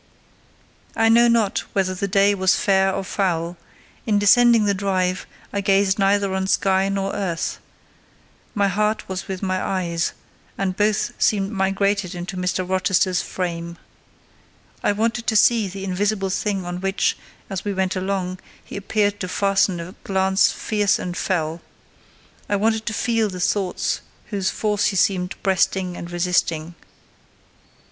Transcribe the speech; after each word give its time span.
I 0.95 1.09
know 1.09 1.27
not 1.27 1.59
whether 1.73 1.93
the 1.93 2.07
day 2.07 2.33
was 2.33 2.55
fair 2.55 2.91
or 2.91 3.03
foul; 3.03 3.55
in 4.07 4.17
descending 4.17 4.65
the 4.65 4.73
drive, 4.73 5.27
I 5.53 5.61
gazed 5.61 5.99
neither 5.99 6.33
on 6.33 6.47
sky 6.47 6.89
nor 6.89 7.13
earth: 7.13 7.59
my 8.55 8.67
heart 8.67 9.07
was 9.07 9.27
with 9.27 9.43
my 9.43 9.61
eyes; 9.61 10.13
and 10.57 10.75
both 10.75 11.11
seemed 11.21 11.51
migrated 11.51 12.15
into 12.15 12.35
Mr. 12.35 12.67
Rochester's 12.67 13.21
frame. 13.21 13.77
I 14.81 14.91
wanted 14.91 15.27
to 15.27 15.35
see 15.35 15.67
the 15.67 15.83
invisible 15.83 16.31
thing 16.31 16.65
on 16.65 16.81
which, 16.81 17.15
as 17.47 17.63
we 17.63 17.71
went 17.71 17.95
along, 17.95 18.39
he 18.65 18.77
appeared 18.77 19.19
to 19.19 19.27
fasten 19.27 19.79
a 19.79 19.91
glance 20.03 20.51
fierce 20.51 20.97
and 20.97 21.15
fell. 21.15 21.61
I 22.49 22.55
wanted 22.55 22.87
to 22.87 22.93
feel 22.95 23.29
the 23.29 23.39
thoughts 23.39 24.01
whose 24.31 24.49
force 24.49 24.85
he 24.87 24.95
seemed 24.95 25.35
breasting 25.43 25.95
and 25.95 26.09
resisting. 26.09 26.73